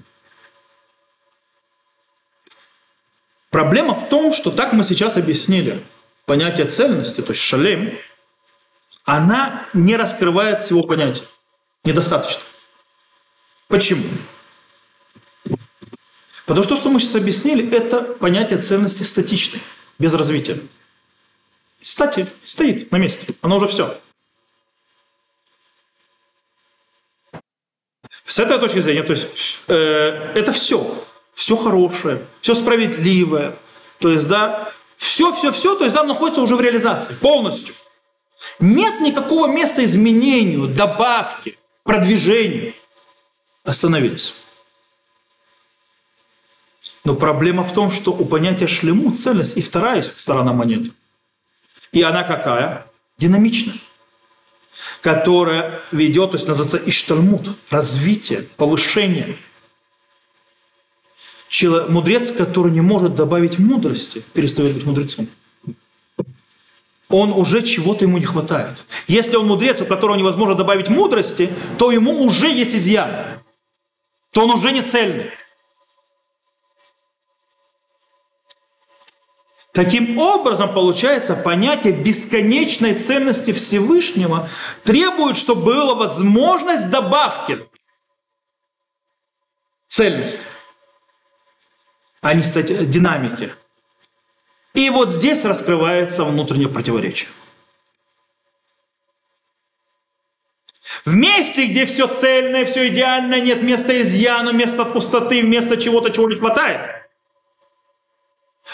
[3.51, 5.85] Проблема в том, что так мы сейчас объяснили
[6.25, 7.99] понятие цельности, то есть шалем,
[9.05, 11.25] она не раскрывает всего понятия.
[11.85, 12.41] Недостаточно.
[13.69, 14.05] Почему?
[16.47, 19.61] Потому что то, что мы сейчас объяснили, это понятие ценности статичной,
[19.99, 20.59] без развития.
[21.83, 24.01] Стати, стоит на месте, оно уже все.
[28.31, 31.05] С этой точки зрения, то есть э, это все,
[31.35, 33.57] все хорошее, все справедливое,
[33.99, 37.75] то есть да, все, все, все, то есть да, находится уже в реализации полностью.
[38.61, 42.75] Нет никакого места изменению, добавки, продвижению.
[43.65, 44.33] Остановились.
[47.03, 50.93] Но проблема в том, что у понятия шлему цельность и вторая сторона монеты.
[51.91, 52.87] И она какая?
[53.19, 53.75] Динамичная.
[55.03, 59.37] Которая ведет, то есть называется иштальмут, развитие, повышение.
[61.49, 65.29] Человек, мудрец, который не может добавить мудрости, перестает быть мудрецом.
[67.09, 68.85] Он уже чего-то ему не хватает.
[69.09, 73.41] Если он мудрец, у которого невозможно добавить мудрости, то ему уже есть изъян.
[74.31, 75.31] То он уже не цельный.
[79.73, 84.49] Таким образом, получается, понятие бесконечной ценности Всевышнего
[84.83, 87.69] требует, чтобы была возможность добавки
[89.87, 90.47] цельности,
[92.21, 93.55] а не стать динамики.
[94.75, 97.29] И вот здесь раскрывается внутреннее противоречие.
[101.05, 106.29] В месте, где все цельное, все идеальное, нет места изъяну, места пустоты, места чего-то, чего
[106.29, 106.97] не хватает–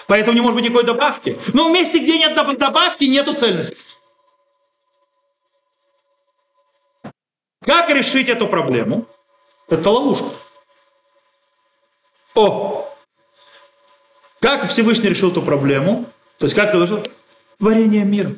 [0.07, 1.39] Поэтому не может быть никакой добавки.
[1.53, 3.79] Но в месте, где нет добавки, нету цельности.
[7.65, 9.07] Как решить эту проблему?
[9.69, 10.31] Это ловушка.
[12.35, 12.89] О!
[14.41, 16.07] Как Всевышний решил эту проблему?
[16.39, 17.03] То есть как это вышло?
[17.59, 18.33] Творение мира.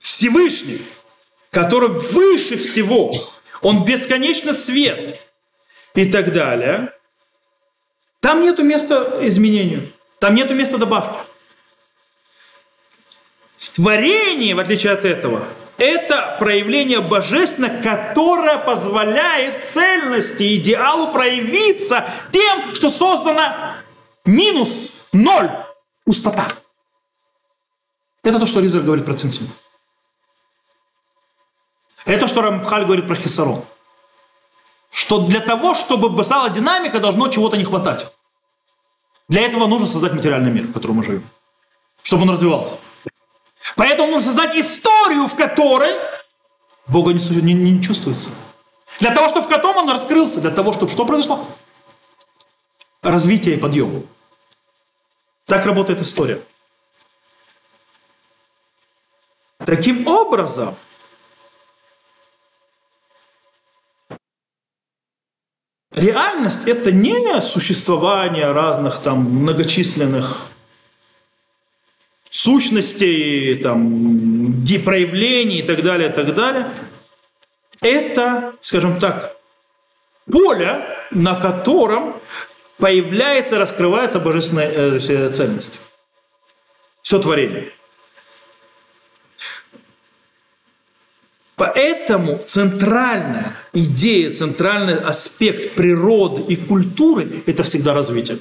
[0.00, 0.82] Всевышний,
[1.50, 3.12] который выше всего,
[3.62, 5.18] он бесконечно свет
[5.94, 6.92] и так далее,
[8.20, 11.18] там нету места изменению, там нету места добавки.
[13.58, 15.44] В творении, в отличие от этого,
[15.78, 23.76] это проявление божественного, которое позволяет цельности, идеалу проявиться тем, что создано
[24.24, 25.50] минус ноль,
[26.04, 26.48] пустота.
[28.22, 29.48] Это то, что Ризер говорит про цинцум.
[32.04, 33.64] Это то, что Рамбхаль говорит про Хисарон
[34.90, 38.08] что для того, чтобы стала динамика, должно чего-то не хватать.
[39.28, 41.28] Для этого нужно создать материальный мир, в котором мы живем,
[42.02, 42.76] чтобы он развивался.
[43.76, 45.94] Поэтому нужно создать историю, в которой
[46.88, 48.30] Бога не, не, не чувствуется.
[48.98, 51.46] Для того, чтобы в котором он раскрылся, для того, чтобы что произошло?
[53.02, 54.04] Развитие и подъем.
[55.46, 56.42] Так работает история.
[59.64, 60.74] Таким образом,
[65.92, 70.46] Реальность– это не существование разных там многочисленных
[72.30, 76.72] сущностей, там, проявлений и так далее, и так далее.
[77.82, 79.36] Это, скажем так,
[80.30, 82.14] поле, на котором
[82.78, 85.80] появляется, раскрывается божественная э, ценность.
[87.02, 87.72] Все творение.
[91.60, 98.38] Поэтому центральная идея, центральный аспект природы и культуры– это всегда развитие.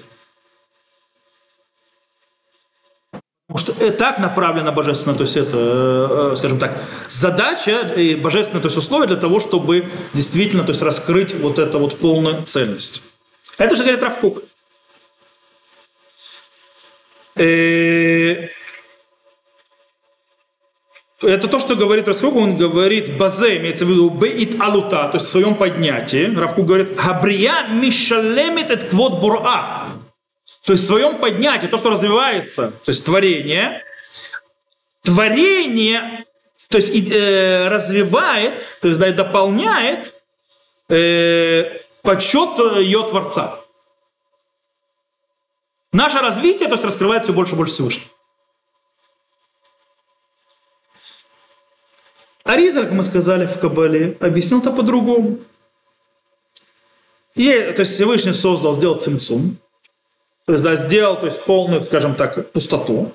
[3.48, 8.62] Потому что так направлена божественная, то есть это, э, э, скажем так, задача и божественное,
[8.62, 13.02] то есть условие для того, чтобы действительно, то есть раскрыть вот эту вот полную цельность.
[13.58, 14.44] Это же говорит Равкук.
[17.36, 18.48] Э,
[21.22, 25.28] это то, что говорит Раскруг, он говорит базе, имеется в виду беит алута, то есть
[25.28, 26.34] в своем поднятии.
[26.34, 29.90] Равку говорит, хабрия мишалемит эт квот бура.
[30.64, 33.84] То есть в своем поднятии, то, что развивается, то есть творение,
[35.04, 36.26] творение,
[36.70, 40.14] то есть э, развивает, то есть да, дополняет
[40.90, 43.60] э, подсчет ее Творца.
[45.92, 48.08] Наше развитие, то есть раскрывает все больше и больше Всевышнего.
[52.44, 55.40] Аризаль, как мы сказали в Кабале, объяснил это по-другому.
[57.36, 59.58] И, то есть Всевышний создал, сделал цимцум,
[60.46, 63.12] то есть да, сделал, то есть полную, скажем так, пустоту.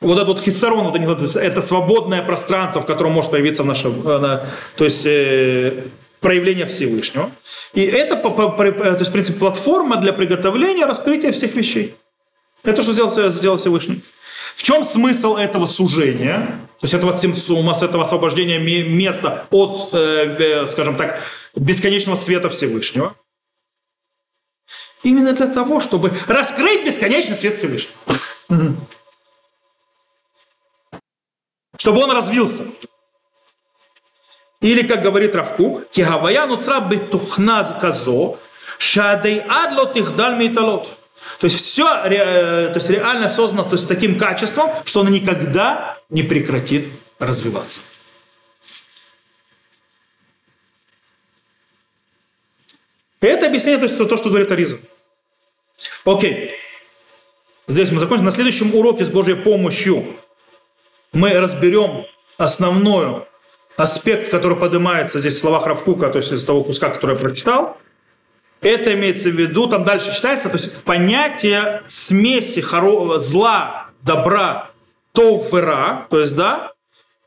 [0.00, 4.46] Вот этот вот хиссарон, вот это, это свободное пространство, в котором может появиться наше, э,
[4.76, 5.84] то есть э,
[6.20, 7.30] проявление Всевышнего.
[7.74, 11.94] И это, по, по, по, то есть, в принципе, платформа для приготовления раскрытия всех вещей.
[12.64, 14.02] Это что сделал, сделал Всевышний.
[14.58, 16.38] В чем смысл этого сужения,
[16.80, 21.20] то есть этого цимцума, с этого освобождения места от, э, э, скажем так,
[21.54, 23.14] бесконечного света Всевышнего?
[25.04, 27.94] Именно для того, чтобы раскрыть бесконечный свет Всевышнего.
[31.76, 32.64] Чтобы он развился.
[34.60, 38.38] Или, как говорит Равкук, «Кигавая нуцра бетухна казо,
[38.78, 40.34] шадей адлот их даль
[41.40, 46.22] То есть все то есть реально создано то есть, таким качеством, что оно никогда не
[46.22, 46.88] прекратит
[47.18, 47.80] развиваться.
[53.20, 54.78] Это объяснение, то есть то, что говорит Ариза.
[56.04, 56.52] Окей.
[57.66, 58.24] Здесь мы закончим.
[58.24, 60.04] На следующем уроке с Божьей помощью
[61.12, 62.06] мы разберем
[62.36, 63.26] основной
[63.76, 67.76] аспект, который поднимается здесь в словах Равкука, то есть из того куска, который я прочитал.
[68.60, 73.18] Это имеется в виду, там дальше читается, то есть понятие смеси хоро...
[73.18, 74.70] зла, добра,
[75.12, 76.72] товвера, то есть, да,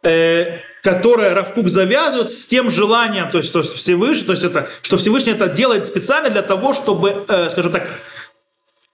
[0.04, 4.68] э, которое Равкук завязывает с тем желанием, то есть, то есть Всевышний, то есть это,
[4.82, 7.88] что Всевышний это делает специально для того, чтобы, э, скажем так,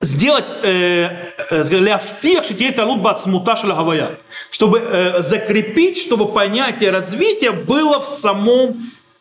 [0.01, 1.31] сделать э,
[1.71, 4.19] ляфтих шитейта лут смуташля гавая,
[4.51, 8.73] чтобы э, закрепить, чтобы понятие развития было в самом, э,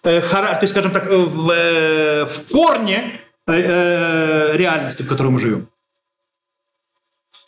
[0.07, 5.69] то есть, скажем так, в, в корне реальности, в которой мы живем.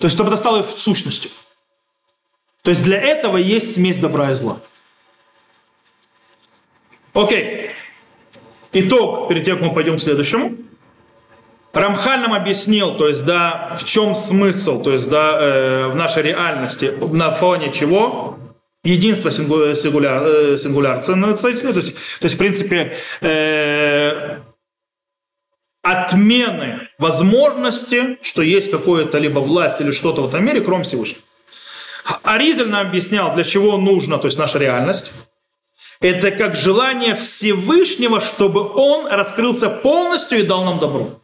[0.00, 1.30] То есть, чтобы это стало сущностью.
[2.64, 4.58] То есть, для этого есть смесь добра и зла.
[7.12, 7.70] Окей.
[8.72, 10.56] Итог, перед тем, как мы пойдем к следующему.
[11.72, 16.24] Рамхаль нам объяснил, то есть, да, в чем смысл, то есть, да, э, в нашей
[16.24, 18.36] реальности, на фоне чего
[18.84, 21.12] единство сингуляр, сингуляр, э, сингуляр то
[21.48, 24.40] есть, то есть, в принципе, э,
[25.82, 31.22] отмены возможности, что есть какое-то либо власть или что-то в этом мире, кроме Всевышнего.
[32.22, 35.12] Аризель нам объяснял, для чего нужно, то есть наша реальность.
[36.00, 41.20] Это как желание Всевышнего, чтобы Он раскрылся полностью и дал нам добро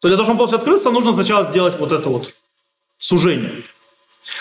[0.00, 2.34] то для того, чтобы он полностью открылся, нужно сначала сделать вот это вот
[2.98, 3.64] сужение.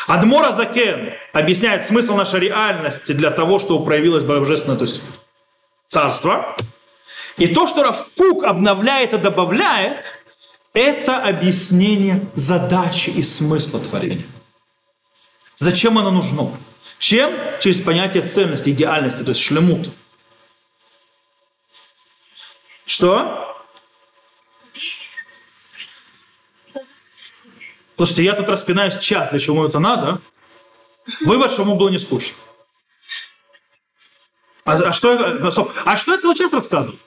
[0.07, 5.01] Адмора Закен объясняет смысл нашей реальности для того, чтобы проявилось божественное то есть
[5.88, 6.55] царство.
[7.38, 10.03] И то, что Равкук обновляет и добавляет,
[10.73, 14.25] это объяснение задачи и смысла творения.
[15.57, 16.51] Зачем оно нужно?
[16.99, 17.34] Чем?
[17.59, 19.89] Через понятие ценности, идеальности, то есть шлемут.
[22.86, 23.46] Что?
[27.97, 30.21] Слушайте, я тут распинаюсь час, для чего это надо.
[31.21, 32.35] Вывод, что ему было не скучно.
[34.65, 36.99] А, а, что, я, стоп, а что я целый час рассказывал?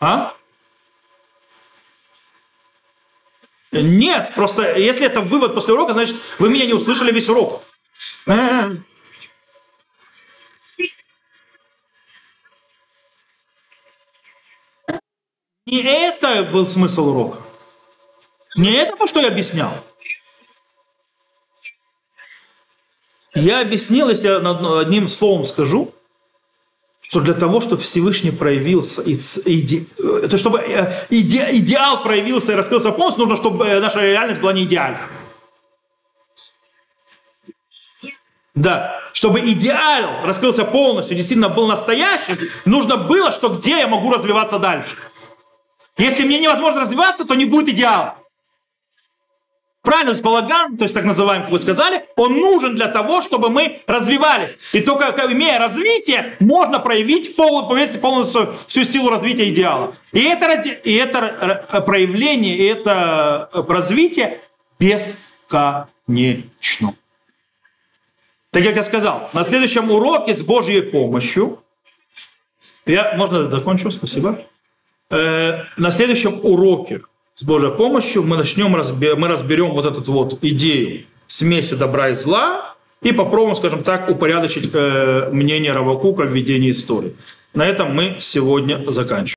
[0.00, 0.34] А?
[3.70, 7.62] Нет, просто если это вывод после урока, значит, вы меня не услышали весь урок.
[15.66, 17.45] Не это был смысл урока.
[18.56, 19.72] Не это то, что я объяснял.
[23.34, 25.92] Я объяснил, если я одним словом скажу,
[27.02, 32.54] что для того, чтобы Всевышний проявился, и, иде, то чтобы э, иде, идеал проявился и
[32.56, 35.00] раскрылся полностью, нужно, чтобы э, наша реальность была не идеальна.
[38.54, 44.58] Да, чтобы идеал раскрылся полностью, действительно был настоящим, нужно было, что где я могу развиваться
[44.58, 44.96] дальше.
[45.98, 48.16] Если мне невозможно развиваться, то не будет идеала.
[49.86, 53.22] Правильно, то есть балаган, то есть так называемый, как вы сказали, он нужен для того,
[53.22, 54.58] чтобы мы развивались.
[54.72, 59.94] И только имея развитие, можно проявить пол, полностью всю силу развития идеала.
[60.10, 64.40] И это, и это проявление, и это э, развитие
[64.80, 65.76] бесконечно.
[68.50, 71.62] Так как я сказал, на следующем уроке с Божьей помощью,
[72.86, 74.44] я, можно закончу, спасибо.
[75.10, 77.02] Э, на следующем уроке
[77.38, 82.74] с Божьей помощью мы начнем, мы разберем вот эту вот идею смеси добра и зла
[83.02, 87.14] и попробуем, скажем так, упорядочить э, мнение Равакука в ведении истории.
[87.52, 89.24] На этом мы сегодня заканчиваем.